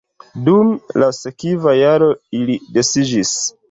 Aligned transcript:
Dum 0.47 0.71
la 1.03 1.11
sekva 1.19 1.77
jaro 1.83 2.11
ili 2.43 2.61
disiĝis. 2.81 3.41